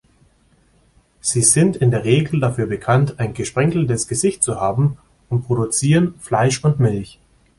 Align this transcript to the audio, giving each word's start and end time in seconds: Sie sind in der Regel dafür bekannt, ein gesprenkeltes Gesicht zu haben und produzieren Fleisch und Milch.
Sie 1.19 1.43
sind 1.43 1.75
in 1.75 1.91
der 1.91 2.03
Regel 2.05 2.39
dafür 2.39 2.65
bekannt, 2.65 3.19
ein 3.19 3.35
gesprenkeltes 3.35 4.07
Gesicht 4.07 4.41
zu 4.41 4.55
haben 4.59 4.97
und 5.29 5.45
produzieren 5.45 6.15
Fleisch 6.19 6.63
und 6.65 6.79
Milch. 6.79 7.19